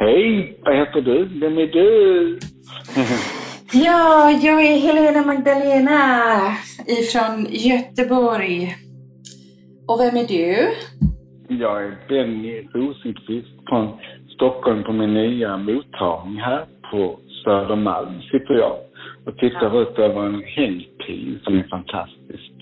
[0.00, 1.24] Hej, vad heter du?
[1.40, 2.38] Vem är du?
[3.72, 5.98] Ja, jag är Helena Magdalena
[6.86, 8.74] ifrån Göteborg.
[9.88, 10.68] Och vem är du?
[11.54, 13.88] Jag är Benny Rosenqvist från
[14.34, 18.76] Stockholm på min nya mottagning här på Södermalm sitter jag
[19.26, 19.80] och tittar Ja.
[19.82, 22.52] ut över en hängpil som är fantastisk.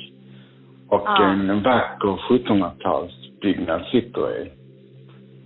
[0.88, 1.24] Och Ja.
[1.32, 4.50] en vacker 1700-talsbyggnad sitter i,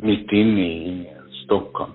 [0.07, 1.07] mitt inne i
[1.45, 1.91] Stockholm.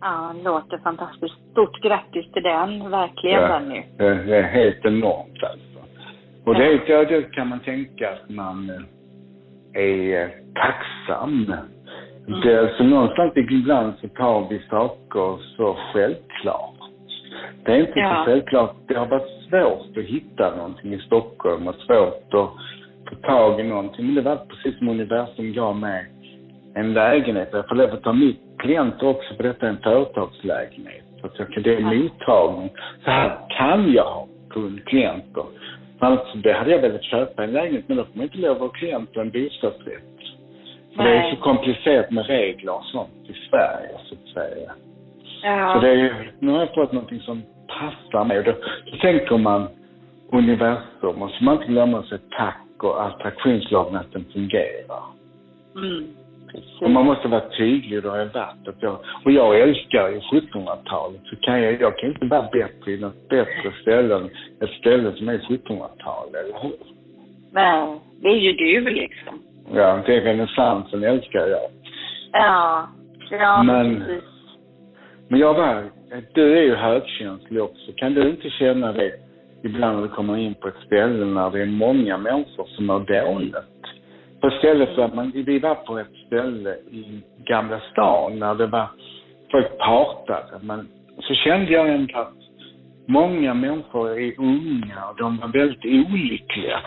[0.00, 1.34] Ja, låter fantastiskt.
[1.50, 3.48] Stort grattis till den, verkligen Ja.
[3.48, 3.82] Benny.
[3.96, 5.78] Det det är helt enormt alltså.
[6.44, 11.54] Och det, ja, det kan man tänka att man eh, är eh, tacksam.
[12.28, 12.40] Mm.
[12.40, 16.72] Det, är alltså någonstans ibland så tar vi saker så självklart.
[17.64, 18.16] Det är inte Ja.
[18.24, 18.74] så självklart.
[18.88, 22.50] Det har varit svårt att hitta någonting i Stockholm och svårt att
[23.08, 24.06] få tag i någonting.
[24.06, 26.06] Men det var precis som universum gav mig
[26.76, 27.48] en lägenhet.
[27.52, 31.04] Jag får lov att ta mitt klienter också för detta är en företagslägenhet.
[31.20, 32.70] Så att jag kan, det är mottagning.
[33.04, 34.26] Så här kan jag ha
[34.86, 35.44] klienter.
[35.98, 38.60] Annars det hade jag velat köpa en lägenhet men då får man inte lov att
[38.60, 40.02] ha klient och en bostadsrätt.
[40.96, 41.34] För det är Nej.
[41.36, 44.72] så komplicerat med regler och sånt i Sverige så att säga.
[45.42, 45.74] Ja.
[45.74, 48.42] Så det är ju, nu har jag fått någonting som passar mig.
[48.42, 48.52] Då,
[48.90, 49.68] då tänker man
[50.32, 55.02] universum och så man inte glömma sig tack och attraktionslagen att den fungerar.
[55.76, 56.06] Mm.
[56.56, 56.82] Precis.
[56.82, 58.68] Och man måste vara tydlig, då har jag varit.
[58.68, 61.20] Att jag, och jag älskar ju 1700-talet.
[61.24, 65.12] Så kan jag, jag kan inte vara bättre i något bättre ställe än ett ställe
[65.12, 66.76] som är 1700-tal, eller hur?
[67.52, 69.42] Nej, det är ju du liksom.
[69.74, 71.70] Ja, det är renässansen älskar jag.
[72.32, 72.88] Ja.
[73.30, 74.24] Ja, Men- precis.
[75.28, 75.84] Men jag var,
[76.34, 77.92] du är ju högkänslig också.
[77.96, 79.12] Kan du inte känna det
[79.62, 83.00] ibland när du kommer in på ett ställe när det är många människor som mår
[83.00, 83.54] dåligt?
[84.40, 88.66] På stället för att man, vi var på ett ställe i Gamla stan när det
[88.66, 88.88] var,
[89.50, 90.58] folk partade.
[90.62, 90.88] Men
[91.20, 92.34] så kände jag ändå att
[93.06, 96.80] många människor är unga och de var väldigt olyckliga.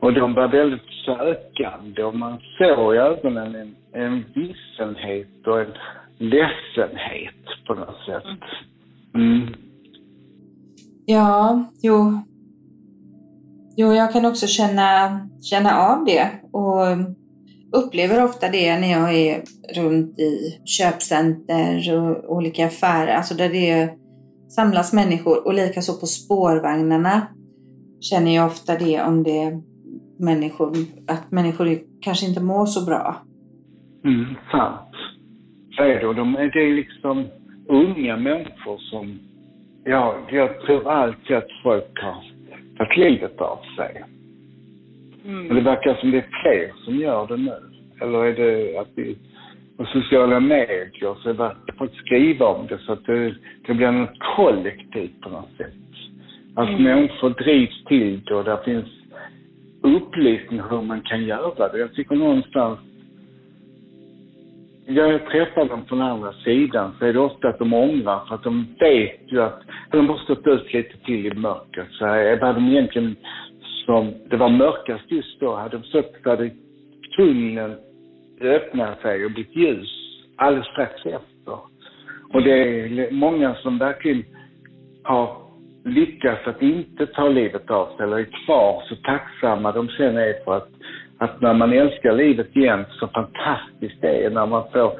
[0.00, 5.72] Och de var väldigt sökande och man såg i ögonen en, en vissenhet och en
[6.18, 8.24] ledsenhet på något sätt.
[9.14, 9.46] Mm.
[11.06, 12.22] Ja, jo.
[13.76, 16.86] Jo, jag kan också känna, känna av det och
[17.72, 19.42] upplever ofta det när jag är
[19.76, 23.90] runt i köpcenter och olika affärer, alltså där det
[24.48, 27.26] samlas människor och likaså på spårvagnarna
[28.00, 29.62] känner jag ofta det om det är
[30.18, 30.72] människor,
[31.08, 33.16] att människor kanske inte mår så bra.
[34.04, 34.94] Mm, sant.
[35.76, 36.06] Så är det.
[36.06, 37.26] Och de, det är liksom
[37.68, 39.18] unga människor som,
[39.84, 42.31] ja, jag tror alltid att folk har
[42.84, 44.04] tagit livet av sig.
[45.24, 47.56] Men det verkar som det är fler som gör det nu.
[48.00, 49.16] Eller är det att vi,
[49.76, 53.34] på sociala medier så verkar folk skriva om det så att det,
[53.66, 55.72] det blir något kollektivt på något sätt.
[56.54, 56.82] Att Mm.
[56.82, 58.88] människor drivs till det och där finns
[59.82, 61.78] upplysning hur man kan göra det.
[61.78, 62.78] Jag tycker någonstans
[64.86, 68.42] jag träffar dem från andra sidan så är det ofta att de ångrar för att
[68.42, 71.88] de vet ju att de har stått ut lite till i mörkret.
[71.90, 73.16] Så är vad de egentligen
[73.86, 76.50] som det var mörkast just då, hade de sett så hade
[77.16, 77.76] tunneln
[78.40, 79.88] öppnat sig och blivit ljus
[80.36, 81.58] alldeles strax efter.
[82.32, 84.24] Och det är många som verkligen
[85.02, 85.36] har
[85.84, 90.44] lyckats att inte ta livet av sig eller är kvar så tacksamma de sen är
[90.44, 90.68] för att,
[91.22, 94.92] att när man älskar livet igen så fantastiskt det är när man får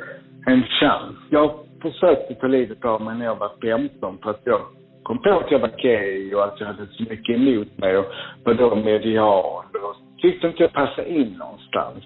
[0.46, 1.16] en chans.
[1.30, 1.50] Jag
[1.82, 4.60] försökte ta livet av mig när jag var 15 för att jag
[5.02, 8.06] kom på att jag var gay och att jag hade så mycket emot mig och
[8.44, 12.04] var då medial och tyckte inte jag passade in någonstans.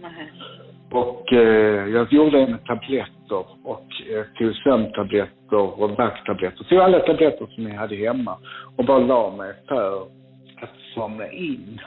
[0.00, 0.32] Nej.
[0.90, 6.64] Och eh, jag gjorde det med tabletter och eh, tog sömntabletter och värktabletter.
[6.64, 8.36] Tog alla tabletter som jag hade hemma
[8.76, 10.02] och bara la mig för
[10.62, 11.80] att somna in.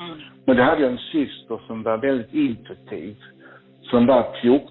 [0.00, 0.18] Mm.
[0.44, 3.16] Men det hade jag en syster som var väldigt intuitiv,
[3.82, 4.70] som var 14.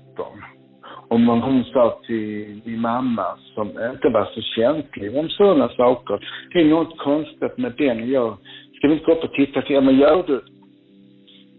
[1.07, 3.25] Och man, hon sa till min mamma,
[3.55, 8.09] som inte var så känslig om sådana saker, det är något konstigt med den.
[8.11, 8.37] Jag,
[8.75, 10.41] ska vi inte gå upp och titta till, ja men gör du?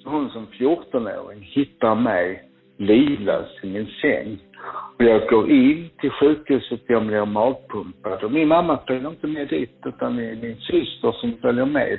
[0.05, 2.43] Hon som 14-åring hittar mig
[2.77, 4.39] livlös i min säng.
[4.99, 8.25] Och jag går in till sjukhuset, jag blir magpumpad.
[8.25, 11.99] Och min mamma följer inte med dit, utan det är min syster som följer med.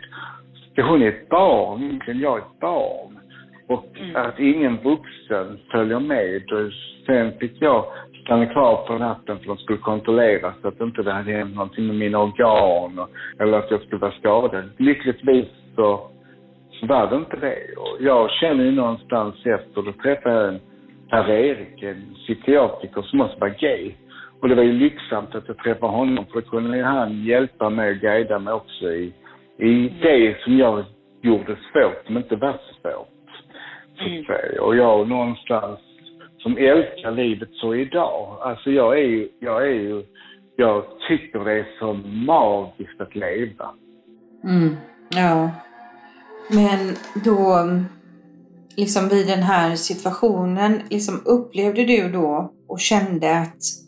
[0.84, 3.20] Hon är ett barn, egentligen jag är ett barn.
[3.68, 4.16] Och Mm.
[4.16, 6.52] att ingen vuxen följer med.
[6.52, 6.72] Och
[7.06, 7.86] sen fick jag
[8.24, 11.56] stanna kvar på natten för att de skulle kontrollera så att inte det hade hänt
[11.56, 14.70] någonting med mina organ och, eller att jag skulle vara skadad.
[14.78, 16.08] Lyckligtvis så,
[16.80, 17.58] så var det inte det.
[17.78, 20.60] Och jag känner ju någonstans efter, då träffade jag en
[21.10, 23.92] Per-Erik, en psykiatriker som också var gay.
[24.42, 27.92] Och det var ju lyxsamt att jag träffade honom för då kunde han hjälpa mig
[27.92, 29.14] och guida mig också i,
[29.58, 30.86] i det som jag
[31.22, 33.10] gjorde svårt, som inte var så svårt.
[34.28, 34.62] Säga.
[34.62, 35.80] Och jag någonstans
[36.38, 38.38] som älskar livet så idag.
[38.42, 40.04] Alltså jag är ju, jag är ju,
[40.56, 41.94] jag tycker det är så
[42.26, 43.70] magiskt att leva.
[44.44, 44.76] Mm.
[45.10, 45.52] Ja.
[46.50, 47.70] Men då,
[48.78, 53.85] liksom vid den här situationen, liksom upplevde du då och kände att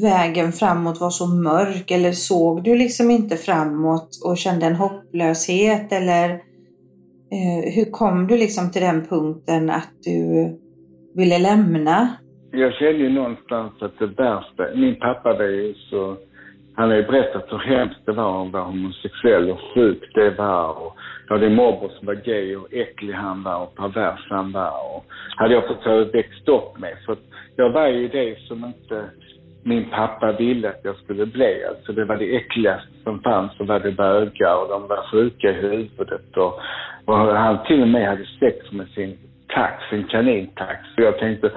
[0.00, 5.92] vägen framåt var så mörk eller såg du liksom inte framåt och kände en hopplöshet
[5.92, 6.28] eller
[7.34, 10.48] eh, hur kom du liksom till den punkten att du
[11.14, 12.08] ville lämna?
[12.50, 16.16] Jag kände ju någonstans att det värsta, min pappa var ju så,
[16.74, 20.86] han har ju berättat hur hemskt det var att vara homosexuell och sjuk det var
[20.86, 20.96] och
[21.28, 24.96] jag hade en morbror som var gay och äcklig han var och pervers han var
[24.96, 25.04] och
[25.36, 26.96] hade jag fått växt upp med.
[27.06, 27.16] Så
[27.56, 29.04] jag var ju det som inte
[29.62, 31.64] min pappa ville att jag skulle bli.
[31.68, 35.50] Alltså det var det äckligaste som fanns så var det bögar och de var sjuka
[35.50, 36.60] i huvudet och,
[37.04, 39.18] och han till och med hade sex med sin
[39.48, 40.80] tax, sin kanintax.
[40.94, 41.52] Så jag tänkte,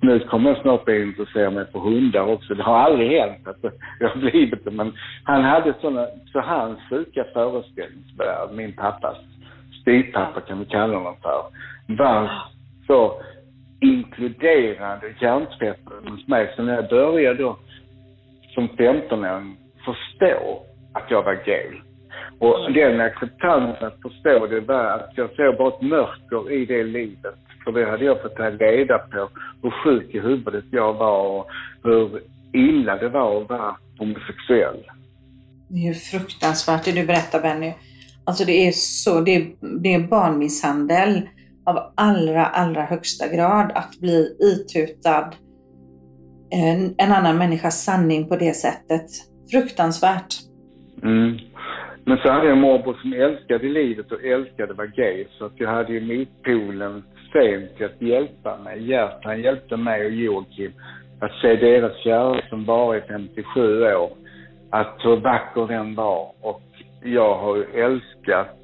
[0.00, 2.54] nu kommer jag snart bli intresserad mig för hundar också.
[2.54, 4.92] Det har aldrig hänt att jag har blivit det, men
[5.24, 9.16] han hade sådana, så hans sjuka föreställningsvärld, min pappas
[9.80, 11.42] styvpappa kan vi kalla honom för,
[11.86, 12.30] var
[12.86, 13.22] så
[13.80, 16.52] inkluderande hjärntvätten hos mig.
[16.56, 17.58] Så när jag började då
[18.54, 21.80] som 15-åring förstå att jag var gay.
[22.38, 22.72] Och mm.
[22.72, 27.34] den acceptansen att förstå det var att jag såg bara ett mörker i det livet.
[27.64, 29.28] För det hade jag fått ta reda på
[29.62, 31.46] hur sjuk i huvudet jag var och
[31.84, 32.20] hur
[32.52, 34.84] illa det var att vara homosexuell.
[35.68, 37.72] Det är ju fruktansvärt det du berättar Benny.
[38.24, 39.46] Alltså det är så, det är,
[39.80, 41.28] det är barnmisshandel
[41.68, 45.32] av allra, allra högsta grad att bli itutad
[46.50, 49.06] en, en annan människas sanning på det sättet.
[49.50, 50.34] Fruktansvärt.
[51.02, 51.38] Mm.
[52.04, 55.26] Men så hade jag en morbror som älskade livet och älskade att vara gay.
[55.38, 58.88] Så att jag hade ju motpolen sent till att hjälpa mig.
[58.90, 60.72] Gert, han hjälpte mig och Joakim
[61.20, 64.10] att se deras kärlek som var i 57 år.
[64.70, 66.32] Att hur vacker den var.
[66.40, 66.62] Och
[67.02, 68.57] jag har ju älskat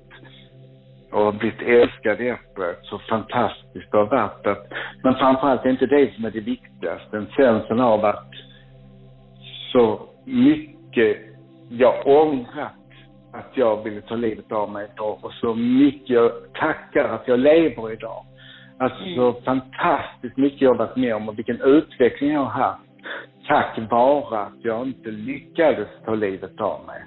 [1.15, 2.79] och blivit älskad efteråt.
[2.83, 4.47] Så fantastiskt det har varit.
[4.47, 4.67] Att,
[5.03, 7.17] men framförallt det är inte det som är det viktigaste.
[7.17, 8.31] En känslan av att
[9.73, 11.17] så mycket
[11.71, 12.73] jag ångrat
[13.33, 17.39] att jag ville ta livet av mig idag och så mycket jag tackar att jag
[17.39, 18.25] lever idag.
[18.79, 19.17] Alltså mm.
[19.17, 22.85] så fantastiskt mycket jag varit med om och vilken utveckling jag har haft
[23.49, 27.05] tack vare att jag inte lyckades ta livet av mig.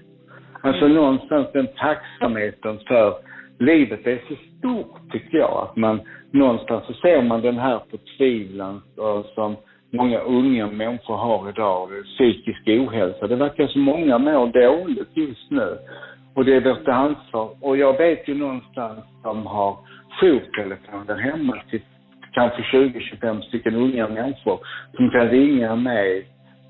[0.62, 0.98] Alltså mm.
[0.98, 3.16] någonstans den tacksamheten för
[3.60, 5.68] livet är så stort tycker jag.
[5.70, 6.02] Att man
[6.32, 9.56] någonstans så ser man den här förtvivlan eh, som
[9.94, 13.28] många unga människor har idag, psykisk ohälsa.
[13.28, 15.78] Det verkar som många mår dåligt just nu.
[16.36, 17.50] Och det är vårt ansvar.
[17.62, 19.78] Och jag vet ju någonstans som har
[20.22, 21.82] jourtelefoner hemma till
[22.34, 24.60] kanske 20-25 stycken unga människor
[24.96, 26.28] som kan ringa mig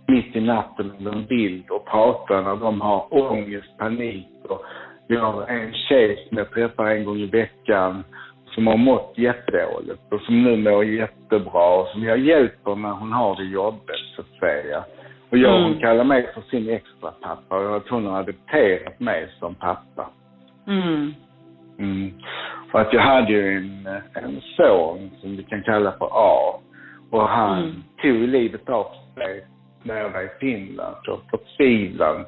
[0.08, 4.62] mitt i natten med en bild och prata när de har ångest, panik och
[5.08, 8.04] jag har en tjej som jag träffar en gång i veckan
[8.46, 13.12] som har mått jättedåligt och som nu mår jättebra och som jag hjälper när hon
[13.12, 14.84] har det jobbigt så att säga.
[15.30, 15.64] Och jag, mm.
[15.64, 20.10] hon kallar mig för sin extra pappa och att hon har adopterat mig som pappa.
[20.68, 21.14] Mm.
[21.80, 22.14] Mm.
[22.72, 26.60] För att jag hade ju en, en son som vi kan kalla för A.
[27.12, 27.84] Och han mm.
[28.02, 29.46] tog livet av sig
[29.84, 32.26] när jag var i Finland och förtvivlan.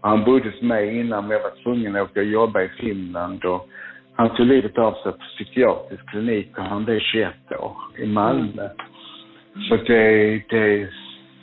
[0.00, 3.44] Han bodde hos mig innan men jag var tvungen att åka och jobba i Finland.
[3.44, 3.68] Och
[4.16, 8.62] han tog livet av sig på psykiatrisk klinik och han blev 21 år i Malmö.
[8.62, 9.62] Mm.
[9.68, 10.90] Så det, det är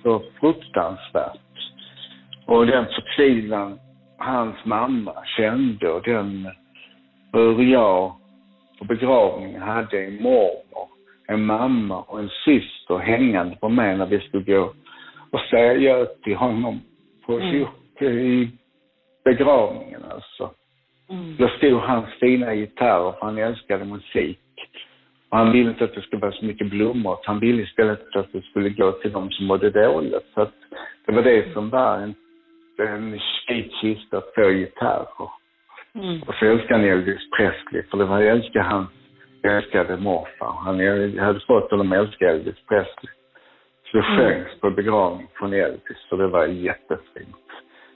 [0.04, 1.40] så fruktansvärt.
[2.46, 3.80] Och den förtvivlan
[4.18, 6.52] hans mamma kände och den
[7.34, 8.14] hur jag
[8.80, 10.88] på begravningen hade en mormor,
[11.28, 14.74] en mamma och en syster hängande på mig när vi skulle gå
[15.32, 16.82] och säga adjö till honom
[17.26, 17.66] på mm.
[18.02, 18.52] I
[19.26, 20.52] begravningen alltså.
[21.10, 21.36] Mm.
[21.38, 24.40] Då stod hans fina gitarr, för han älskade musik.
[25.30, 27.18] Och han ville inte att det skulle vara så mycket blommor.
[27.24, 30.26] Han ville istället att det skulle gå till de som mådde dåligt.
[30.34, 30.54] Så att
[31.06, 32.16] det var det som var en,
[32.78, 33.20] en
[33.82, 35.30] kista, två gitarrer.
[35.96, 36.22] Mm.
[36.22, 38.90] Och så älskade han Elvis Presley, för det var jag älskade hans
[39.44, 40.54] älskade morfar.
[40.66, 40.80] Han
[41.18, 43.14] hade fått honom att älska Elvis Presley.
[43.92, 44.18] Så det mm.
[44.18, 47.47] sjöngs på begravning från Elvis, så det var jättefint.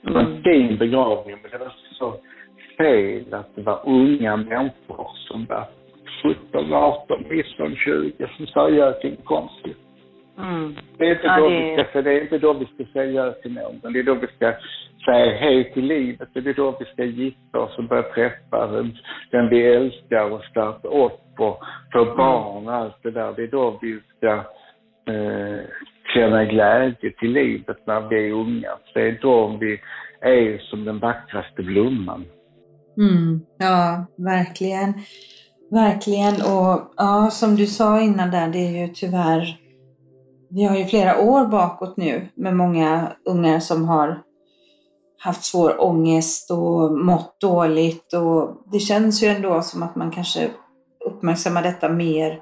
[0.02, 0.42] Det var en mm.
[0.42, 2.14] fin begravning, men det var så
[2.76, 5.64] fel att det var unga människor som var
[6.22, 9.76] 17, 18, 19, 20 som säger ja till en kompis.
[10.38, 10.76] Mm.
[10.98, 13.26] Det är inte Ja, då det- vi ska, det är inte då vi ska säga
[13.26, 13.92] ja till någon.
[13.92, 14.54] Det är då vi ska
[15.04, 16.28] säga hej till livet.
[16.32, 18.96] Det är då vi ska gifta oss och börja träffa den,
[19.30, 23.32] den vi älskar och starta upp och få barn och allt det där.
[23.36, 24.32] Det är då vi ska
[25.12, 25.60] eh,
[26.14, 28.70] känna glädje till livet när vi är unga.
[28.94, 29.80] Det är då vi
[30.20, 32.24] är som den vackraste blomman.
[32.96, 34.94] Mm, ja, verkligen.
[35.70, 36.34] Verkligen.
[36.34, 39.56] Och ja, som du sa innan där, det är ju tyvärr,
[40.50, 44.22] vi har ju flera år bakåt nu med många ungar som har
[45.18, 50.50] haft svår ångest och mått dåligt och det känns ju ändå som att man kanske
[51.06, 52.40] uppmärksammar detta mer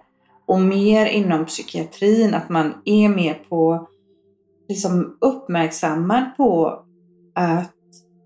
[0.50, 3.88] och mer inom psykiatrin, att man är mer på,
[4.68, 6.82] liksom uppmärksammad på
[7.34, 7.72] att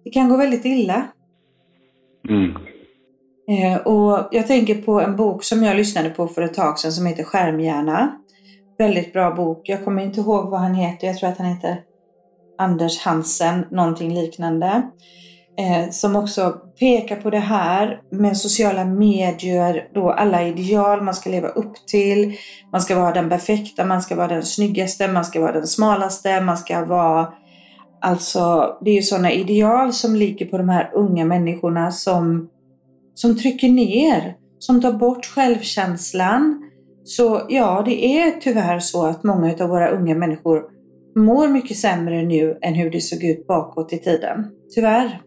[0.05, 1.07] det kan gå väldigt illa
[2.29, 2.57] Mm.
[3.49, 6.93] Eh, och jag tänker på en bok som jag lyssnade på för ett tag sedan
[6.93, 8.19] som heter Skärmhjärna.
[8.79, 9.69] Väldigt bra bok.
[9.69, 11.07] Jag kommer inte ihåg vad han heter.
[11.07, 11.81] Jag tror att han heter
[12.59, 14.83] Anders Hansen, någonting liknande.
[15.59, 21.31] Eh, som också pekar på det här med sociala medier, då alla ideal man ska
[21.31, 22.37] leva upp till.
[22.73, 26.41] Man ska vara den perfekta, man ska vara den snyggaste, man ska vara den smalaste,
[26.41, 27.33] man ska vara
[28.05, 32.49] Alltså, det är ju sådana ideal som ligger på de här unga människorna som,
[33.15, 36.71] som trycker ner, som tar bort självkänslan.
[37.05, 40.63] Så ja, det är tyvärr så att många av våra unga människor
[41.17, 44.47] mår mycket sämre nu än hur det såg ut bakåt i tiden.
[44.75, 45.21] Tyvärr.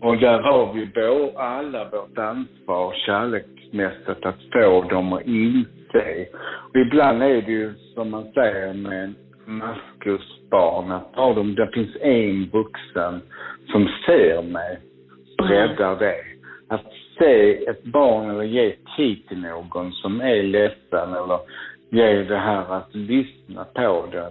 [0.00, 6.26] Och där har vi då alla vårt ansvar kärleksmässigt att få dem att inse.
[6.68, 9.14] Och ibland är det ju som man säger med
[9.44, 13.20] maskrosbarn att har de, det finns en vuxen
[13.72, 14.78] som ser mig
[15.38, 16.16] och räddar det.
[16.68, 16.86] Att
[17.18, 21.38] se ett barn eller ge tid till någon som är ledsen eller
[21.90, 24.30] ge det här att lyssna på det.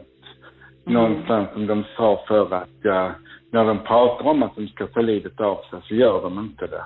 [0.85, 3.11] Någonstans som de sa förr att ja,
[3.51, 6.67] när de pratar om att de ska ta livet av sig så gör de inte
[6.67, 6.83] det.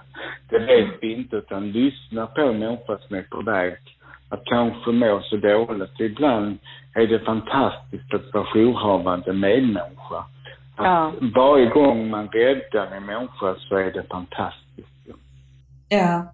[0.49, 3.75] Det vet vi inte utan lyssna på en människa som är på väg
[4.29, 5.99] att kanske må så dåligt.
[5.99, 6.57] Ibland
[6.95, 10.17] är det fantastiskt att vara jourhavande medmänniska.
[10.75, 11.13] Att Ja.
[11.35, 14.87] Varje gång man räddar en människa så är det fantastiskt.
[15.89, 16.33] Ja,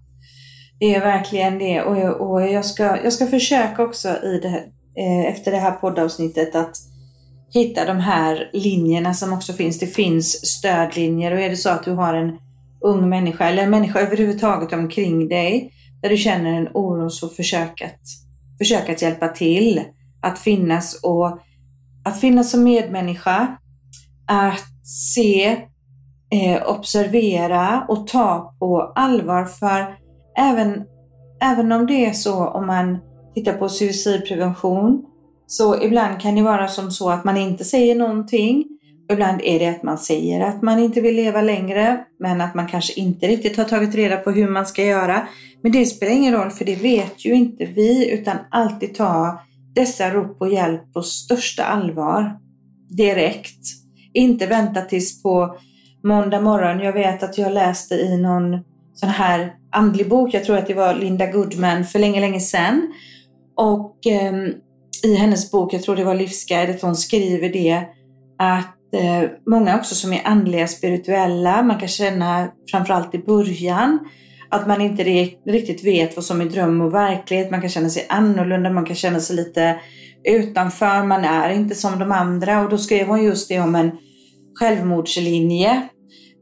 [0.80, 1.82] det är verkligen det.
[1.82, 4.64] Och, och jag, ska, jag ska försöka också i det,
[5.02, 6.76] eh, efter det här poddavsnittet att
[7.54, 9.78] hitta de här linjerna som också finns.
[9.78, 12.38] Det finns stödlinjer och är det så att du har en
[12.80, 17.82] ung människa eller en människa överhuvudtaget omkring dig där du känner en oro så försök
[17.82, 18.00] att,
[18.58, 19.82] försök att hjälpa till.
[20.22, 21.38] Att finnas och
[22.04, 23.56] att finnas som medmänniska.
[24.26, 25.46] Att se
[26.30, 29.44] eh, observera och ta på allvar.
[29.44, 29.96] För
[30.38, 30.84] även,
[31.42, 32.98] även om det är så om man
[33.34, 35.04] tittar på suicidprevention
[35.50, 38.64] så ibland kan det vara som så att man inte säger någonting.
[39.12, 42.68] Ibland är det att man säger att man inte vill leva längre men att man
[42.68, 45.28] kanske inte riktigt har tagit reda på hur man ska göra.
[45.62, 49.40] Men det spelar ingen roll för det vet ju inte vi utan alltid ta
[49.74, 52.38] dessa rop på hjälp på största allvar
[52.88, 53.66] direkt.
[54.12, 55.56] Inte vänta tills på
[56.04, 56.80] måndag morgon.
[56.80, 58.58] Jag vet att jag läste i någon
[58.94, 62.92] sån här andlig bok, jag tror att det var Linda Goodman för länge, länge sedan.
[63.56, 64.52] Och ehm,
[65.04, 67.82] i hennes bok, jag tror det var Livsguidet, hon skriver det
[68.38, 73.98] att eh, många också som är andliga, spirituella, man kan känna framförallt i början
[74.50, 75.04] att man inte
[75.46, 77.50] riktigt vet vad som är dröm och verklighet.
[77.50, 79.80] Man kan känna sig annorlunda, man kan känna sig lite
[80.24, 82.60] utanför, man är inte som de andra.
[82.64, 83.90] Och då skrev hon just det om en
[84.54, 85.88] självmordslinje.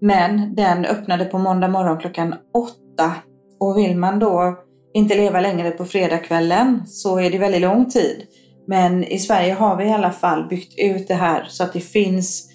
[0.01, 3.13] Men den öppnade på måndag morgon klockan åtta.
[3.61, 4.59] Och vill man då
[4.95, 8.23] inte leva längre på fredagskvällen så är det väldigt lång tid.
[8.67, 11.93] Men i Sverige har vi i alla fall byggt ut det här så att det
[11.93, 12.53] finns,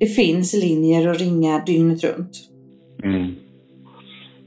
[0.00, 2.34] det finns linjer att ringa dygnet runt.
[3.04, 3.34] Mm.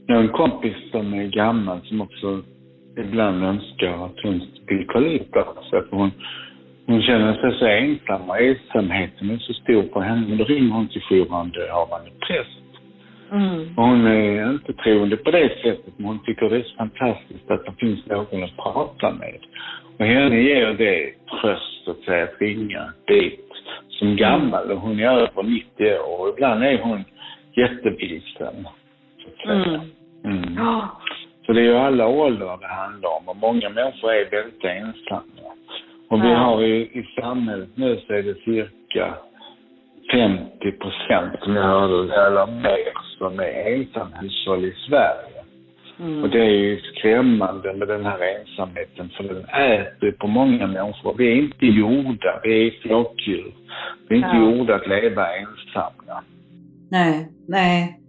[0.06, 2.42] Jag har en kompis som är gammal som också
[2.98, 5.88] ibland önskar att hon vill förlita sig.
[5.88, 6.10] För hon,
[6.86, 10.36] hon känner sig så ensam och ensamheten är så stor för henne.
[10.36, 12.66] Då ringer hon till jourhavande präst.
[13.32, 13.74] Mm.
[13.76, 17.64] Hon är inte troende på det sättet, men hon tycker det är så fantastiskt att
[17.64, 19.38] det finns någon att prata med.
[19.98, 23.52] Och henne ger det tröst, att säga, att ringa dit
[23.88, 24.70] som gammal.
[24.70, 27.04] Och hon är över 90 år och ibland är hon
[27.56, 28.68] jättevilsen.
[29.44, 29.50] så.
[29.50, 29.80] Mm.
[30.24, 30.82] Mm.
[31.46, 35.22] Så det är ju alla åldrar det handlar om och många människor är väldigt ensamma.
[36.08, 39.14] Och vi har ju i samhället nu så är det cirka
[40.12, 45.35] 50 procent som jag hörde, eller mer, som är ensamhushåll i Sverige.
[46.00, 46.22] Mm.
[46.22, 51.14] Och det är ju skrämmande med den här ensamheten för den äter på många människor.
[51.18, 53.54] Vi är inte gjorda, vi är flockdjur.
[54.08, 54.50] Vi är inte Ja.
[54.50, 56.22] gjorda att leva ensamma.
[56.90, 58.00] Nej, nej.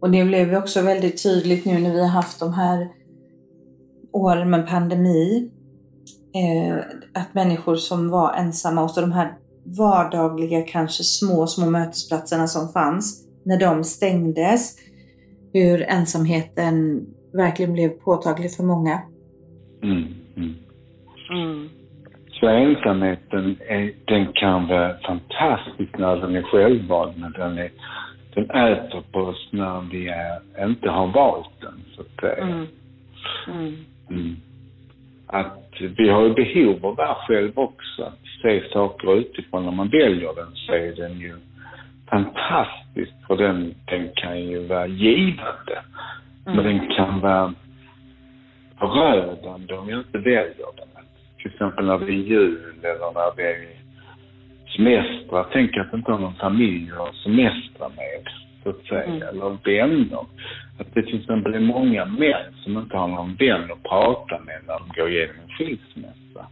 [0.00, 2.88] Och det blev ju också väldigt tydligt nu när vi har haft de här
[4.12, 5.50] åren med pandemi.
[6.34, 6.76] Eh,
[7.14, 9.34] att människor som var ensamma och så de här
[9.64, 14.76] vardagliga, kanske små, små mötesplatserna som fanns, när de stängdes,
[15.52, 19.02] hur ensamheten verkligen blev påtaglig för många.
[19.82, 20.04] Mm.
[20.36, 20.54] Mm.
[21.30, 21.68] Mm.
[22.32, 27.70] Så ensamheten, är, den kan vara fantastisk när den är självvald, men den, är,
[28.34, 32.44] den äter på oss när vi är, inte har valt den, så att säga.
[32.44, 32.66] Mm.
[33.48, 33.74] Mm.
[34.10, 34.36] Mm.
[35.26, 39.64] Att vi har ju behov av det själv också, att se saker utifrån.
[39.64, 41.34] När man väljer den så är den ju
[42.10, 45.82] fantastisk, för den, den kan ju vara givande.
[46.44, 46.64] Men Mm.
[46.64, 47.54] den kan vara
[48.78, 51.04] förödande om jag inte väljer den.
[51.38, 53.82] Till exempel när det är jul eller när det är
[54.76, 55.46] semestrar.
[55.52, 58.28] Tänk att inte ha någon familj att semestra med,
[58.62, 59.04] så att säga.
[59.04, 59.22] Mm.
[59.22, 60.26] Eller vänner.
[60.78, 64.60] Att det till exempel är många män som inte har någon vän att prata med
[64.66, 66.46] när de går igenom en skilsmässa.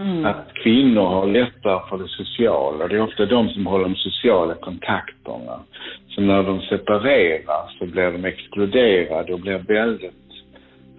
[0.00, 0.24] Mm.
[0.24, 2.88] Att kvinnor har lättare för det sociala.
[2.88, 5.60] Det är ofta de som håller de sociala kontakterna.
[6.08, 10.29] Så när de separerar så blir de exkluderade och blir väldigt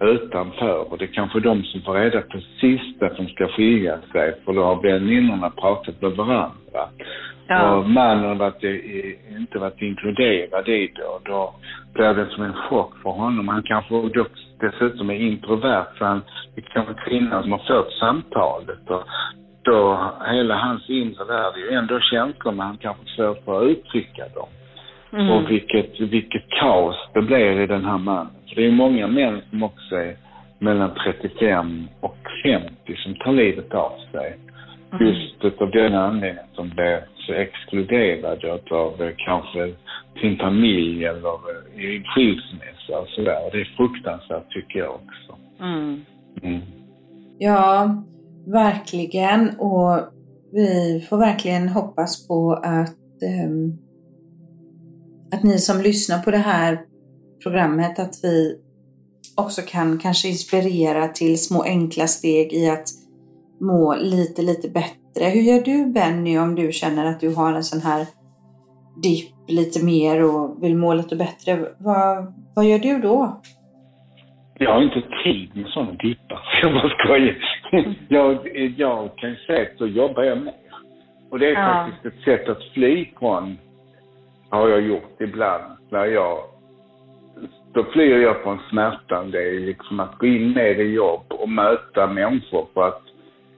[0.06, 0.92] utanför.
[0.92, 4.34] Och det är kanske de som får reda på sist att de ska skilja sig.
[4.44, 6.88] För då har väninnorna pratat med varandra.
[7.46, 7.74] Ja.
[7.74, 8.62] Och mannen har varit,
[9.38, 11.54] inte varit inkluderad i det och då
[11.94, 13.48] blir det som en chock för honom.
[13.48, 13.94] Han kanske
[14.60, 16.22] dessutom är introvert så han,
[16.54, 19.02] det kan vara kvinnan som har fört samtalet och
[19.62, 23.68] då hela hans inre värld är ju ändå känslor men han kanske svårt för att
[23.68, 24.48] uttrycka dem.
[25.12, 25.30] Mm.
[25.30, 28.41] Och vilket, vilket kaos det blir i den här mannen.
[28.54, 30.16] För det är många män som också är
[30.58, 34.36] mellan 35 och 50 som tar livet av sig.
[34.92, 35.06] Mm.
[35.06, 39.74] Just utav den anledningen att de blir så exkluderade av eh, kanske
[40.20, 41.34] sin familj eller
[41.74, 43.50] eh, i skilsmässa och sådär.
[43.52, 45.36] Det är fruktansvärt tycker jag också.
[45.60, 46.00] Mm.
[46.42, 46.60] Mm.
[47.38, 47.96] Ja,
[48.46, 49.50] verkligen.
[49.58, 49.98] Och
[50.52, 53.78] vi får verkligen hoppas på att, ehm,
[55.32, 56.78] att ni som lyssnar på det här
[57.42, 58.56] programmet, att vi
[59.36, 62.84] också kan kanske inspirera till små enkla steg i att
[63.60, 65.24] må lite, lite bättre.
[65.24, 68.06] Hur gör du Benny om du känner att du har en sån här
[69.02, 71.68] dipp lite mer och vill må lite bättre?
[71.78, 73.40] Vad, vad gör du då?
[74.58, 76.42] Jag har inte tid med sådana dippar.
[76.62, 77.36] Jag bara skojar.
[78.08, 80.54] Jag, jag kan säga att så jobbar jag med.
[81.30, 81.88] Och det är Ja.
[81.90, 83.58] faktiskt ett sätt att fly från,
[84.50, 86.38] har jag gjort ibland, när jag,
[87.72, 89.30] då flyr jag från smärtan.
[89.30, 93.02] Det är liksom att gå in med i jobb och möta människor för att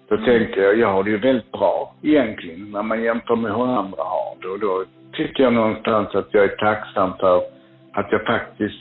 [0.08, 3.66] då tänker jag, jag har det ju väldigt bra egentligen när man jämför med hur
[3.66, 4.48] andra har det.
[4.48, 7.42] Och då tycker jag någonstans att jag är tacksam för
[7.92, 8.80] att jag faktiskt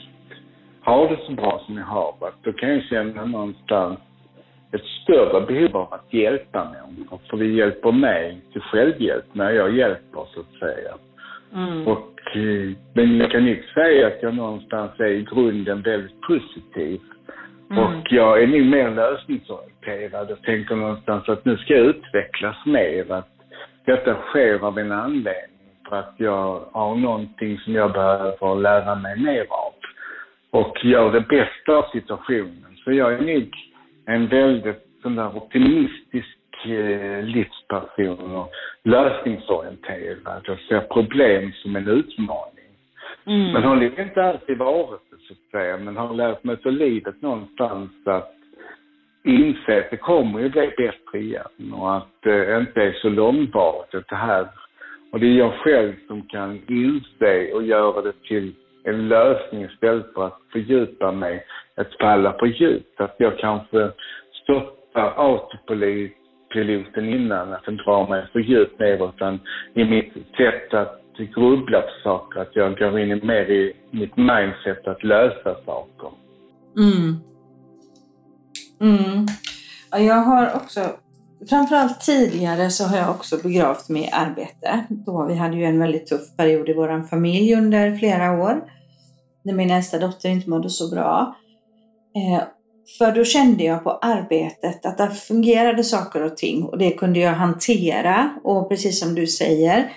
[0.82, 2.14] har det så bra som jag har.
[2.42, 3.98] Då kan jag känna någonstans
[4.72, 7.18] ett större behov av att hjälpa människor.
[7.30, 10.94] För det hjälper mig till självhjälp när jag hjälper, så att säga.
[11.54, 11.86] Mm.
[11.86, 17.00] Och, eh, men jag kan inte säga att jag någonstans är i grunden väldigt positiv.
[17.70, 17.84] Mm.
[17.84, 23.12] Och jag är nog mer lösningsorienterad och tänker någonstans att nu ska jag utvecklas mer.
[23.12, 23.28] Att
[23.84, 25.50] detta sker av en anledning.
[25.88, 29.74] För att jag har någonting som jag behöver lära mig mer av.
[30.50, 32.76] Och gör det bästa av situationen.
[32.84, 33.50] Så jag är nog
[34.06, 38.50] en väldigt sån där optimistisk eh, livsperson och
[38.84, 42.54] lösningsorienterad och ser problem som en utmaning.
[43.26, 43.52] Mm.
[43.52, 45.76] Men har liksom inte alltid varit det, så att säga.
[45.76, 48.34] Men har lärt mig av livet någonstans att
[49.24, 54.08] inse att det kommer ju bli bättre igen och att det inte är så långvarigt
[54.08, 54.48] det här.
[55.12, 58.52] Och det är jag själv som kan inse och göra det till
[58.84, 61.46] en lösning istället för att fördjupa mig,
[61.76, 63.00] att falla på djupt.
[63.00, 63.90] Att jag kanske
[64.42, 65.10] stoppar
[66.54, 69.40] piloten innan, att den drar mig för djupt ner, utan
[69.74, 71.00] i mitt sätt att
[71.34, 76.10] grubbla på saker, att jag går in mer i mitt mindset att lösa saker.
[76.76, 77.20] Mm.
[78.80, 79.26] Mm.
[79.90, 80.80] Ja, jag har också,
[81.50, 84.86] framförallt tidigare så har jag också begravt mig i arbete.
[84.88, 88.64] Då vi hade ju en väldigt tuff period i vår familj under flera år.
[89.42, 91.36] När min äldsta dotter inte mådde så bra.
[92.16, 92.42] Eh,
[92.98, 97.18] för då kände jag på arbetet att där fungerade saker och ting och det kunde
[97.18, 98.30] jag hantera.
[98.44, 99.92] Och precis som du säger,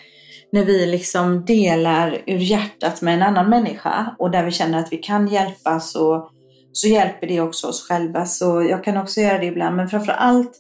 [0.52, 4.94] när vi liksom delar ur hjärtat med en annan människa och där vi känner att
[4.94, 6.30] vi kan hjälpas och
[6.72, 8.26] så hjälper det också oss själva.
[8.26, 10.52] Så jag kan också göra det ibland, men framför allt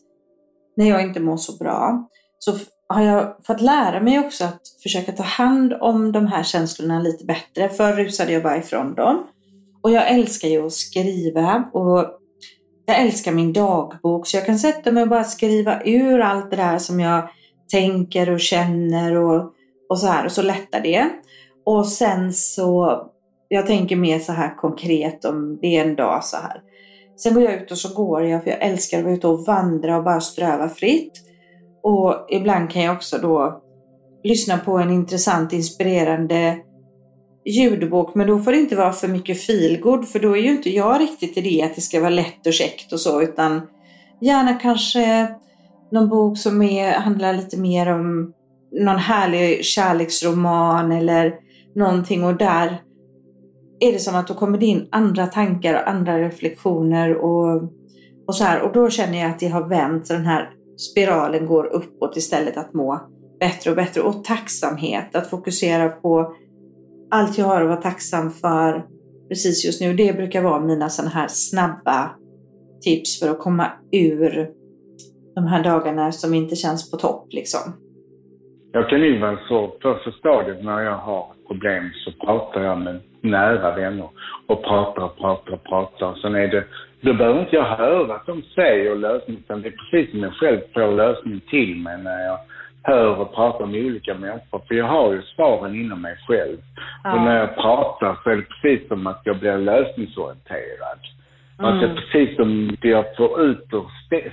[0.77, 2.09] när jag inte mår så bra
[2.39, 2.57] så
[2.89, 7.25] har jag fått lära mig också att försöka ta hand om de här känslorna lite
[7.25, 7.69] bättre.
[7.69, 9.27] Förr rusade jag bara ifrån dem.
[9.83, 12.16] Och jag älskar ju att skriva och
[12.87, 16.57] jag älskar min dagbok så jag kan sätta mig och bara skriva ur allt det
[16.57, 17.29] där som jag
[17.71, 19.53] tänker och känner och,
[19.89, 21.09] och så här och så lättar det.
[21.65, 23.01] Och sen så,
[23.47, 26.61] jag tänker mer så här konkret om det är en dag så här.
[27.17, 29.45] Sen går jag ut och så går jag för jag älskar att vara ute och
[29.45, 31.13] vandra och bara ströva fritt.
[31.83, 33.61] Och ibland kan jag också då
[34.23, 36.57] lyssna på en intressant, inspirerande
[37.47, 40.69] ljudbok, men då får det inte vara för mycket feelgood, för då är ju inte
[40.69, 43.61] jag riktigt i det att det ska vara lätt och käckt och så, utan
[44.21, 45.27] gärna kanske
[45.91, 48.33] någon bok som är, handlar lite mer om
[48.71, 51.33] någon härlig kärleksroman eller
[51.75, 52.81] någonting och där
[53.79, 57.63] är det som att då kommer det in andra tankar och andra reflektioner och,
[58.27, 58.61] och så här.
[58.61, 62.57] Och då känner jag att det har vänt så den här spiralen går uppåt istället
[62.57, 62.99] att må
[63.39, 64.01] bättre och bättre.
[64.01, 66.33] Och tacksamhet, att fokusera på
[67.11, 68.83] allt jag har att vara tacksam för
[69.29, 69.93] precis just nu.
[69.93, 72.09] Det brukar vara mina sådana här snabba
[72.81, 74.49] tips för att komma ur
[75.35, 77.73] de här dagarna som inte känns på topp liksom.
[78.71, 82.99] Jag kan ju vara så, första stadiet när jag har problem så pratar jag med
[83.21, 84.09] nära vänner
[84.47, 86.15] och pratar och pratar och pratar.
[86.21, 86.63] Sen är det,
[87.01, 90.33] då behöver inte jag höra att de säger lösningen, utan det är precis som jag
[90.33, 92.39] själv får lösningen till mig när jag
[92.83, 94.61] hör och pratar med olika människor.
[94.67, 96.57] För jag har ju svaren inom mig själv.
[97.03, 97.13] Ja.
[97.13, 100.99] Och när jag pratar så är det precis som att jag blir lösningsorienterad.
[101.59, 101.73] Mm.
[101.73, 103.85] Att det är precis som det jag får ut ur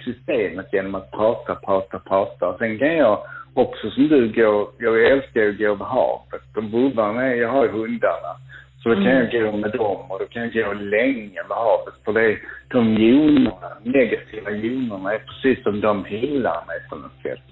[0.05, 2.48] systemet genom att prata, prata, prata.
[2.48, 3.18] Och sen kan jag
[3.55, 6.42] också som du gå, jag älskar ju att gå över havet.
[6.55, 8.33] De vovvarna, jag har ju hundarna.
[8.83, 9.29] Så då kan mm.
[9.33, 11.94] jag gå med dem och då kan jag gå länge med havet.
[12.05, 17.22] För det är, de jonerna, negativa jonerna är precis som de hyllar mig på något
[17.22, 17.42] sätt.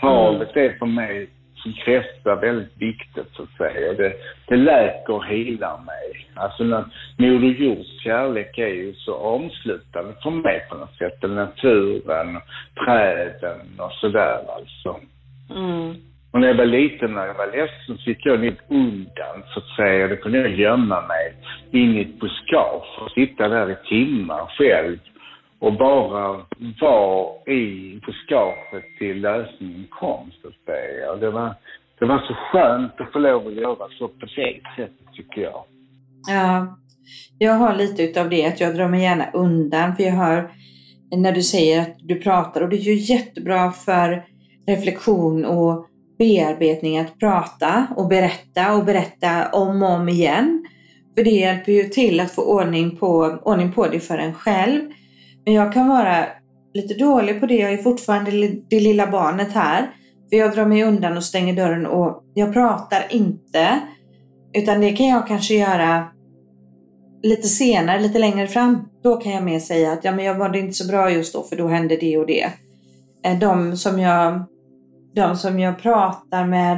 [0.00, 1.28] Havet är för mig
[1.62, 3.92] som kretsar väldigt viktigt så att säga.
[3.92, 4.12] Det,
[4.48, 6.28] det läker och helar mig.
[6.34, 6.84] Alltså när
[7.16, 11.22] Moder Jords kärlek är ju så omslutande för mig på något sätt.
[11.22, 12.40] Naturen,
[12.84, 15.00] träden och sådär alltså.
[15.50, 15.94] Mm.
[16.32, 19.60] Och när jag var liten, när jag var ledsen, så gick jag lite undan så
[19.60, 20.08] att säga.
[20.08, 21.34] Då kunde jag gömma mig
[21.70, 24.98] in i ett buskage och sitta där i timmar själv
[25.60, 26.44] och bara
[26.80, 31.16] vara i buskaget till lösningen kom, så att säga.
[31.16, 31.54] Det var,
[31.98, 35.64] det var så skönt att få lov att göra så på det sättet, tycker jag.
[36.28, 36.76] Ja,
[37.38, 40.50] jag har lite utav det, att jag drar mig gärna undan, för jag hör
[41.16, 44.24] när du säger att du pratar och det är ju jättebra för
[44.66, 45.86] reflektion och
[46.18, 50.66] bearbetning att prata och berätta och berätta om och om igen.
[51.14, 54.80] För det hjälper ju till att få ordning på, ordning på det för en själv.
[55.44, 56.26] Men jag kan vara
[56.74, 57.56] lite dålig på det.
[57.56, 58.30] Jag är fortfarande
[58.70, 59.90] det lilla barnet här.
[60.30, 63.80] För jag drar mig undan och stänger dörren och jag pratar inte.
[64.52, 66.04] Utan det kan jag kanske göra
[67.22, 68.88] lite senare, lite längre fram.
[69.02, 71.42] Då kan jag mer säga att ja, men jag mådde inte så bra just då
[71.42, 72.52] för då hände det och det.
[73.24, 74.42] Eh, de som jag,
[75.14, 76.76] de som jag pratar med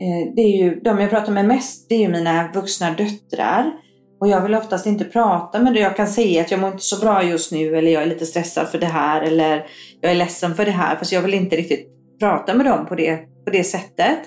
[0.00, 3.72] eh, det är ju, de jag pratar med mest det är ju mina vuxna döttrar.
[4.20, 5.80] Och jag vill oftast inte prata med det.
[5.80, 8.26] Jag kan säga att jag mår inte så bra just nu eller jag är lite
[8.26, 9.66] stressad för det här eller
[10.00, 10.96] jag är ledsen för det här.
[10.96, 11.88] Fast jag vill inte riktigt
[12.20, 14.18] prata med dem på det, på det sättet.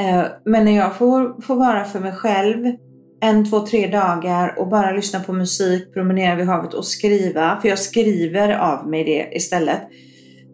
[0.00, 2.66] Eh, men när jag får, får vara för mig själv
[3.20, 7.58] en, två, tre dagar och bara lyssna på musik, promenera vid havet och skriva.
[7.60, 9.80] För jag skriver av mig det istället.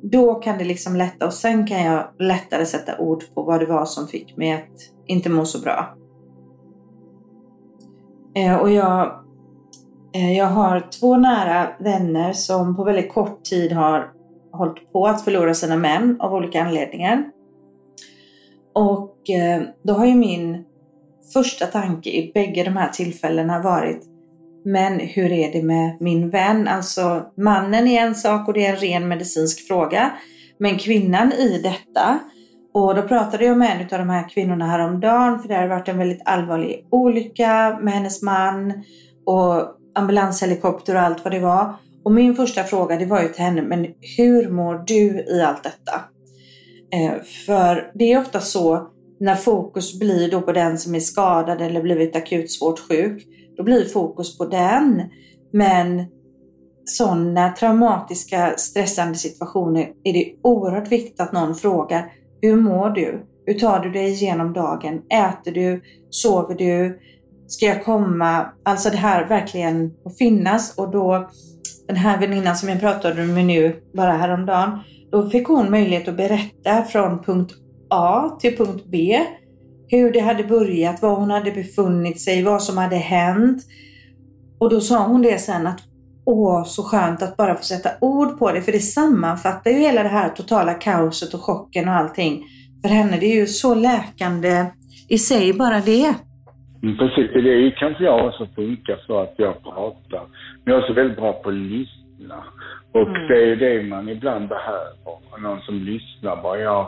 [0.02, 3.66] Då kan det liksom lätta och sen kan jag lättare sätta ord på vad det
[3.66, 4.68] var som fick mig att
[5.06, 5.96] inte må så bra.
[8.34, 9.24] Eh, och jag,
[10.14, 14.12] eh, jag har två nära vänner som på väldigt kort tid har
[14.52, 17.24] hållit på att förlora sina män av olika anledningar.
[18.74, 20.64] Och eh, då har ju min
[21.32, 24.08] första tanke i bägge de här tillfällena varit
[24.64, 26.68] men hur är det med min vän?
[26.68, 30.12] Alltså mannen är en sak och det är en ren medicinsk fråga.
[30.58, 32.18] Men kvinnan i detta
[32.74, 35.88] och då pratade jag med en av de här kvinnorna häromdagen för det hade varit
[35.88, 38.72] en väldigt allvarlig olycka med hennes man
[39.26, 41.74] och ambulanshelikopter och allt vad det var.
[42.04, 45.62] Och min första fråga det var ju till henne, men hur mår du i allt
[45.62, 46.00] detta?
[46.92, 48.88] Eh, för det är ofta så
[49.20, 53.62] när fokus blir då på den som är skadad eller blivit akut svårt sjuk, då
[53.62, 55.02] blir fokus på den.
[55.52, 56.04] Men
[56.84, 62.12] sådana traumatiska stressande situationer är det oerhört viktigt att någon frågar
[62.46, 63.26] hur mår du?
[63.46, 65.02] Hur tar du dig igenom dagen?
[65.10, 65.82] Äter du?
[66.10, 66.98] Sover du?
[67.46, 71.30] ska jag komma, alltså det här verkligen att finnas och då
[71.86, 74.78] den här väninnan som jag pratade med nu bara häromdagen,
[75.10, 77.52] då fick hon möjlighet att berätta från punkt
[77.90, 79.20] A till punkt B
[79.88, 83.62] hur det hade börjat, var hon hade befunnit sig, vad som hade hänt.
[84.58, 85.80] Och då sa hon det sen att
[86.26, 90.02] åh, så skönt att bara få sätta ord på det, för det sammanfattar ju hela
[90.02, 92.44] det här totala kaoset och chocken och allting.
[92.82, 94.66] För henne, det är ju så läkande
[95.08, 96.14] i sig, bara det.
[96.82, 100.22] Mm, precis, det är kanske jag också funkar så att jag pratar.
[100.64, 102.44] Men jag är så väldigt bra på att lyssna.
[102.92, 103.28] Och mm.
[103.28, 106.58] det är det man ibland behöver, någon som lyssnar bara.
[106.58, 106.86] Jag,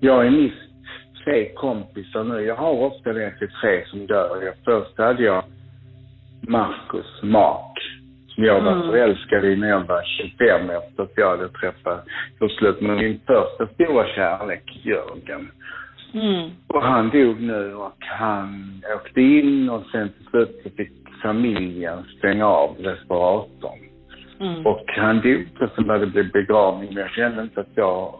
[0.00, 0.52] jag är nyss
[1.24, 2.40] tre kompisar nu.
[2.40, 4.52] Jag har ofta det till tre som dör.
[4.64, 5.44] Först hade jag
[6.48, 7.78] Marcus Mark,
[8.38, 8.86] som jag var mm.
[8.90, 12.06] förälskad i när jag var 25 efter att jag hade träffat,
[12.40, 15.50] gjort slut med min första stora kärlek, Jörgen.
[16.14, 16.50] Mm.
[16.66, 22.04] Och han dog nu och han åkte in och sen till slut så fick familjen
[22.18, 23.78] stänga av respiratorn.
[24.40, 24.66] Mm.
[24.66, 26.88] Och han dog och sen började det bli begravning.
[26.94, 28.14] Men jag kände inte att jag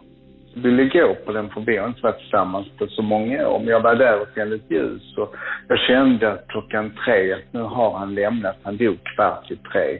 [0.59, 3.59] ville gå på den för vi har inte varit tillsammans på så många år.
[3.59, 5.35] Men jag var där och tände ett ljus och
[5.67, 8.57] jag kände att klockan tre att nu har han lämnat.
[8.63, 9.99] Han dog kvart i tre.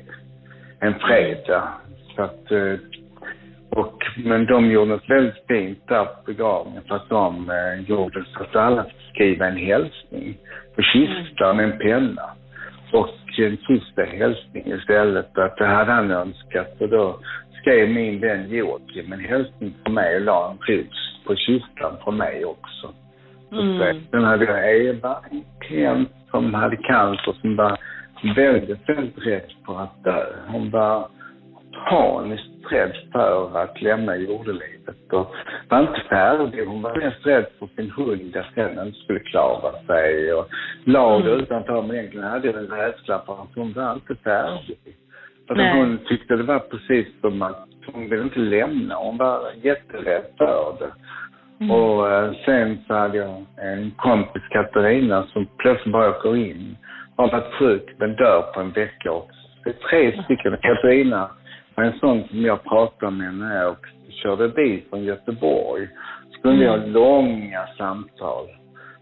[0.80, 1.68] En fredag.
[2.16, 2.74] Så att, eh,
[3.70, 8.26] och, men de gjorde något väldigt fint där på begravningen för att de eh, gjorde
[8.34, 10.38] så att alla fick skriva en hälsning
[10.76, 12.30] på kistan med en penna.
[12.94, 15.38] Och en sista hälsning istället.
[15.38, 16.82] Att det hade han önskat.
[16.82, 17.20] Och då
[17.62, 22.12] skrev min vän Joakim en hälsning för mig och la en ros på kistan för
[22.12, 22.94] mig också.
[23.52, 24.02] Mm.
[24.12, 27.78] Sen hade jag Eva, en klient som hade cancer som var
[28.36, 30.26] väldigt, väldigt rädd för att dö.
[30.48, 31.08] Hon var
[31.90, 35.36] paniskt rädd för att lämna jordelivet och
[35.70, 36.66] var inte färdig.
[36.66, 40.48] Hon var mest rädd för sin hund att den inte skulle klara sig och
[40.84, 41.40] la det mm.
[41.40, 44.78] utanför men egentligen hade jag en rädsla för att hon var inte färdig.
[45.50, 48.96] Alltså hon tyckte det var precis som att hon ville inte lämna.
[48.96, 50.92] Hon var jätterädd för det.
[51.60, 51.72] Mm.
[51.72, 56.78] Och eh, sen så hade jag en kompis, Katarina, som plötsligt bara åker in.
[57.16, 59.40] Har varit sjuk men dör på en vecka också.
[59.64, 60.58] Det är tre stycken.
[60.62, 61.30] Katarina
[61.76, 63.76] var en sån som jag pratade med när jag
[64.10, 65.88] körde bil från Göteborg.
[66.32, 66.80] Så kunde mm.
[66.80, 68.46] ha långa samtal.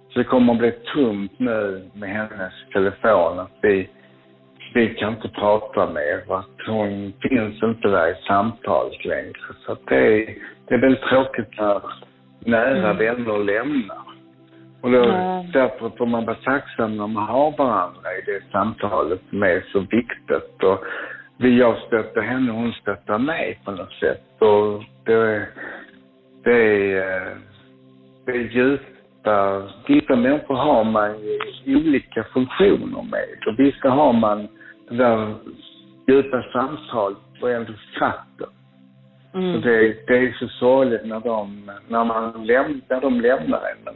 [0.10, 3.40] Så det kommer att bli tomt nu med hennes telefon.
[3.40, 3.90] Att vi
[4.78, 6.24] vi kan inte prata mer.
[6.40, 9.54] Att hon finns inte där i samtalet längre.
[9.66, 10.36] Så det, är,
[10.68, 11.82] det är väldigt tråkigt när
[12.40, 12.98] nära mm.
[12.98, 14.04] vänner lämnar.
[14.82, 15.52] Och då, mm.
[15.52, 19.80] därför får man vara tacksam när man har varandra i det samtalet som är så
[19.80, 20.64] viktigt.
[20.64, 20.84] Och
[21.38, 24.42] vi, jag stöttar henne och hon stöttar mig på något sätt.
[24.42, 25.48] Och det,
[26.44, 27.38] det är,
[28.26, 31.16] det är djupa, vissa människor har man
[31.66, 34.48] olika funktioner med och vissa har man
[34.90, 35.36] där
[36.08, 38.50] djupa samtal och ändå skratten.
[39.34, 39.54] Mm.
[39.54, 43.84] Så det, det är så sorgligt när de, när man läm, när de lämnar en.
[43.86, 43.96] Men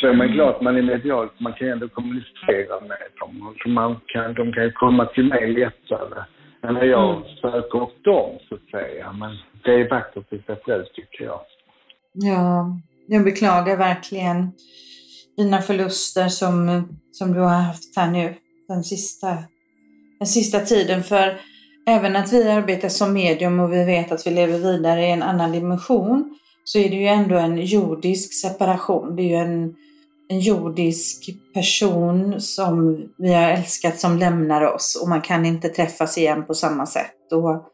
[0.00, 0.34] så är man mm.
[0.36, 3.54] glad att man är medialt, man kan ändå kommunicera med dem.
[3.62, 6.24] Så man kan, de kan komma till mig lättare
[6.62, 7.22] än när jag mm.
[7.40, 9.12] söker upp dem, så att säga.
[9.12, 11.40] Men det är vackert i sig själv, tycker jag.
[12.12, 12.66] Ja,
[13.06, 14.52] jag beklagar verkligen
[15.36, 18.34] dina förluster som, som du har haft här nu
[18.68, 19.28] den sista
[20.20, 21.02] den sista tiden.
[21.02, 21.34] För
[21.86, 25.22] även att vi arbetar som medium och vi vet att vi lever vidare i en
[25.22, 29.16] annan dimension så är det ju ändå en jordisk separation.
[29.16, 29.74] Det är ju en,
[30.28, 36.18] en jordisk person som vi har älskat som lämnar oss och man kan inte träffas
[36.18, 37.32] igen på samma sätt.
[37.32, 37.64] Och,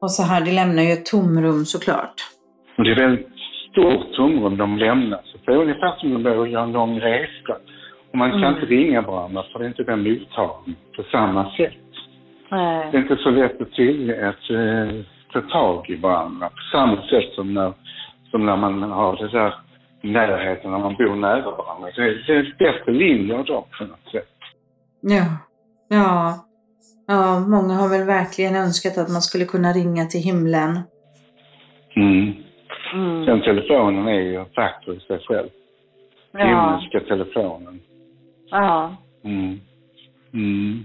[0.00, 2.14] och så här, det lämnar ju ett tomrum såklart.
[2.76, 3.28] Det är ett väldigt
[3.70, 5.20] stort tomrum de lämnar.
[5.24, 7.56] Så det är ungefär som att göra en lång resa.
[8.18, 8.54] Och man kan mm.
[8.54, 11.74] inte ringa varandra för det är inte den mottagning på samma sätt.
[12.50, 12.88] Nej.
[12.90, 16.96] Det är inte så lätt att, till, att eh, ta tag i varandra på samma
[16.96, 17.72] sätt som när,
[18.30, 19.54] som när man har det där
[20.02, 21.90] närheten, när man bor nära varandra.
[21.96, 24.34] Det, det är bättre linjer då på något sätt.
[25.00, 25.24] Ja.
[25.88, 26.34] Ja.
[27.06, 30.80] Ja, många har väl verkligen önskat att man skulle kunna ringa till himlen.
[31.96, 32.32] Mm.
[32.94, 33.26] mm.
[33.26, 35.48] Den telefonen är ju vacker i sig själv.
[36.32, 36.46] Ja.
[36.46, 37.80] Himmelska telefonen.
[38.50, 38.96] Ja.
[39.24, 39.60] Mm.
[40.34, 40.82] Mm.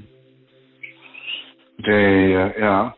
[1.77, 1.95] Det
[2.33, 2.95] är, ja.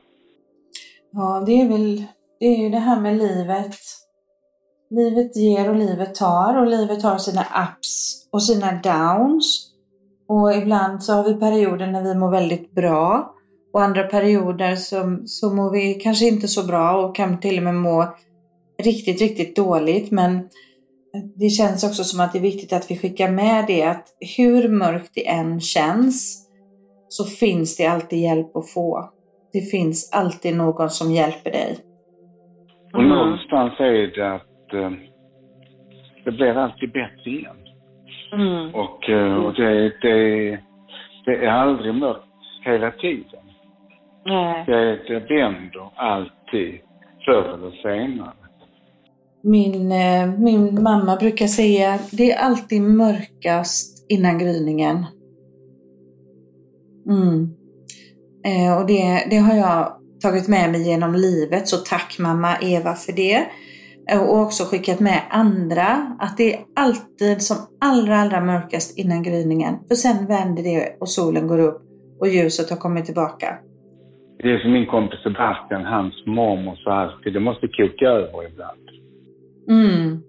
[1.11, 2.03] Ja, det är väl,
[2.39, 3.75] det är ju det här med livet.
[4.89, 9.71] Livet ger och livet tar och livet har sina ups och sina downs.
[10.27, 13.35] Och ibland så har vi perioder när vi mår väldigt bra
[13.73, 17.63] och andra perioder så, så mår vi kanske inte så bra och kan till och
[17.63, 18.15] med må
[18.83, 20.11] riktigt, riktigt dåligt.
[20.11, 20.49] Men
[21.35, 24.69] det känns också som att det är viktigt att vi skickar med det att hur
[24.69, 26.47] mörkt det än känns
[27.07, 29.09] så finns det alltid hjälp att få.
[29.53, 31.77] Det finns alltid någon som hjälper dig.
[32.93, 33.09] Och mm.
[33.09, 34.91] någonstans är det att eh,
[36.25, 37.55] det blir alltid bättre igen.
[38.33, 38.75] Mm.
[38.75, 40.59] Och, eh, och det, det,
[41.25, 42.25] det är aldrig mörkt
[42.65, 43.45] hela tiden.
[44.25, 44.63] Nej.
[44.65, 46.79] Det, det vänder alltid
[47.25, 48.44] förr eller senare.
[49.47, 55.05] Min, eh, min mamma brukar säga det är alltid mörkast innan gryningen.
[57.09, 57.49] Mm.
[58.45, 62.93] Eh, och det, det har jag tagit med mig genom livet, så tack mamma Eva
[62.93, 63.45] för det.
[64.11, 69.23] Eh, och också skickat med andra att det är alltid som allra, allra mörkast innan
[69.23, 69.75] gryningen.
[69.87, 71.81] För sen vänder det och solen går upp
[72.19, 73.57] och ljuset har kommit tillbaka.
[74.37, 78.85] Det är som min kompis Sebastian, hans mormor sa alltid, det måste koka över ibland.
[79.69, 80.21] Mm.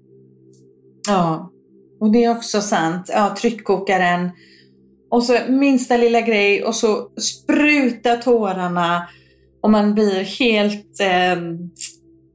[1.09, 1.51] Ja,
[2.01, 3.11] och det är också sant.
[3.14, 4.31] Ja, tryckkokaren.
[5.11, 9.09] Och så minsta lilla grej och så spruta tårarna
[9.62, 11.01] och man blir helt...
[11.01, 11.42] Eh,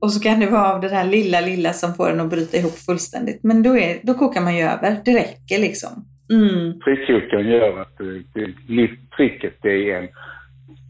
[0.02, 2.58] och så kan det vara av det där lilla, lilla som får en att bryta
[2.58, 3.44] ihop fullständigt.
[3.44, 5.02] Men då, är, då kokar man ju över.
[5.06, 6.06] Det räcker liksom.
[6.32, 6.80] Mm.
[6.80, 10.08] Tryckkokaren gör att eh, trycket är en...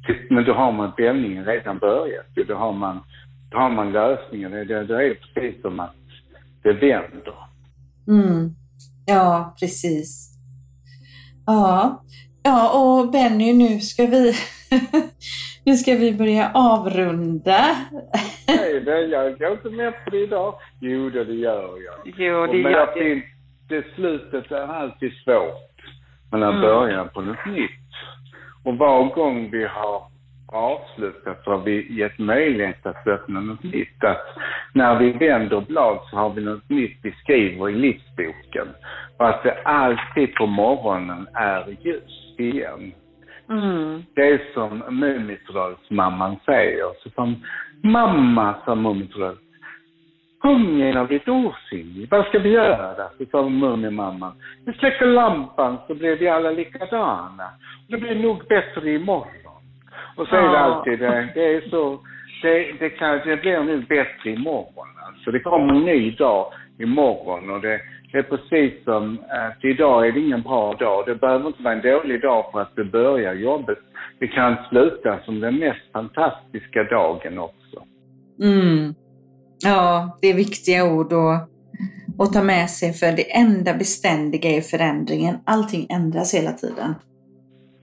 [0.07, 2.25] Typ- men då har man bällningen redan börjat.
[2.47, 2.99] Då har man,
[3.51, 4.51] då har man lösningen.
[4.51, 5.95] Det, det är precis som att
[6.63, 7.35] det vänder.
[8.07, 8.55] Mm.
[9.05, 10.37] Ja, precis.
[11.45, 12.03] Ja.
[12.43, 14.33] ja, och Benny, nu ska vi,
[15.65, 17.75] nu ska vi börja avrunda.
[18.47, 20.55] Nej, det, jag går inte med på det idag.
[20.79, 22.13] Jo, det, det gör jag.
[22.17, 23.23] Jo, det Men gör det.
[23.69, 25.71] Det slutet är alltid svårt.
[26.31, 26.61] Men att mm.
[26.61, 27.71] börja på något nytt.
[28.63, 30.10] Och var gång vi har
[30.51, 34.03] avslutat så har vi gett möjlighet att öppna något nytt.
[34.03, 34.37] Att
[34.73, 38.67] när vi vänder blad så har vi något nytt vi skriver i livsboken.
[39.17, 42.93] Och att det alltid på morgonen är ljus igen.
[43.49, 44.03] Mm.
[44.13, 46.85] Det är som Mumintrollsmamman säger.
[47.03, 47.35] Så som
[47.83, 49.37] mamma, sa Mumintrollet,
[50.43, 52.07] en av ditt osynlig.
[52.11, 53.09] Vad ska vi göra?
[53.17, 54.33] Så sa Mumimamman.
[54.65, 57.49] Vi släcker lampan så blir vi alla likadana.
[57.87, 59.40] Det blir nog bättre imorgon.
[60.15, 61.99] Och så är det alltid, det, det är så,
[62.41, 64.87] det, det, kan, det blir nu bättre imorgon.
[65.07, 70.07] Alltså det kommer en ny dag imorgon och det, det är precis som att idag
[70.07, 71.05] är det ingen bra dag.
[71.05, 73.77] Det behöver inte vara en dålig dag för att det börjar jobbet.
[74.19, 77.83] Det kan sluta som den mest fantastiska dagen också.
[78.41, 78.93] Mm.
[79.63, 81.49] Ja, det är viktiga ord att,
[82.19, 85.35] att ta med sig för det enda beständiga är förändringen.
[85.45, 86.95] Allting ändras hela tiden.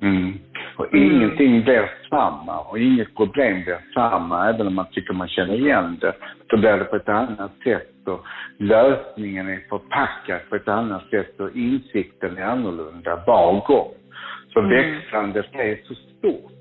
[0.02, 0.38] Mm.
[0.78, 1.12] Och mm.
[1.12, 5.98] ingenting blir samma och inget problem blir samma, även om man tycker man känner igen
[6.00, 6.14] det.
[6.50, 8.24] Så blir det på ett annat sätt och
[8.58, 13.92] lösningen är förpackad på ett annat sätt och insikten är annorlunda var gång.
[14.52, 14.70] Så mm.
[14.70, 16.52] växandet är så stort.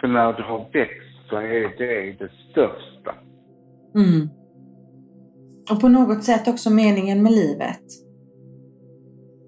[0.00, 3.14] För när du har växt så är det det största.
[3.94, 4.28] Mm.
[5.70, 7.86] Och på något sätt också meningen med livet.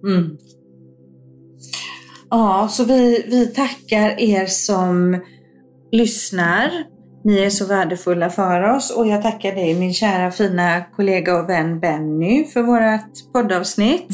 [0.06, 0.36] Mm.
[2.34, 3.02] Ja, så vi,
[3.34, 5.20] vi tackar er som
[5.92, 6.68] lyssnar.
[7.24, 11.48] Ni är så värdefulla för oss och jag tackar dig min kära fina kollega och
[11.50, 14.10] vän Benny för vårt poddavsnitt.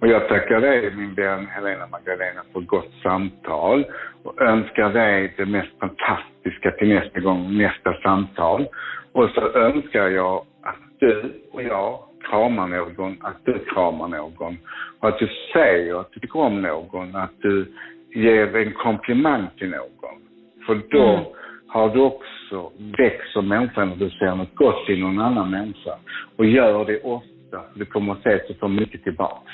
[0.00, 3.86] Och jag tackar dig min vän Helena Magdalena för gott samtal
[4.24, 8.66] och önskar dig det mest fantastiska till nästa gång, nästa samtal.
[9.12, 11.98] Och så önskar jag att du och jag
[12.30, 14.56] kramar någon, att du kramar någon.
[15.00, 17.72] Och att du säger att du tycker om någon, att du
[18.14, 20.18] ger en komplimang till någon.
[20.66, 21.24] För då mm.
[21.66, 25.94] har du också växt som människa när du ser något gott i någon annan människa.
[26.36, 29.52] Och gör det ofta, du kommer att se att du får mycket tillbaks.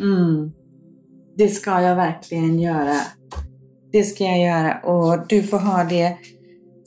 [0.00, 0.50] Mm.
[1.36, 2.96] Det ska jag verkligen göra.
[3.92, 6.16] Det ska jag göra och du får ha det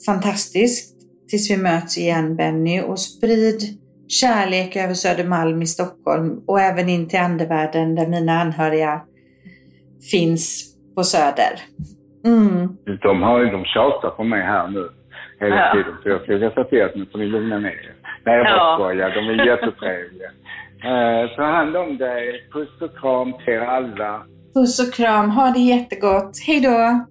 [0.06, 0.94] fantastiskt
[1.30, 7.08] tills vi möts igen Benny och sprid kärlek över Södermalm i Stockholm och även in
[7.08, 9.02] till andevärlden där mina anhöriga
[10.12, 11.54] finns på Söder.
[12.26, 12.78] Mm.
[13.01, 14.89] De, har ju, de tjatar på mig här nu
[15.39, 15.74] hela ja.
[15.74, 17.95] tiden så jag ska rätta till att nu får ni lugna ner er.
[18.26, 18.78] Nej jag bara ja.
[18.78, 20.30] skojar, de är jättetrevliga.
[21.24, 22.49] uh, ta hand om dig.
[22.54, 24.24] Puss och kram till alla.
[24.54, 25.30] Puss och kram.
[25.30, 26.32] Ha det jättegott.
[26.47, 27.06] Hej då!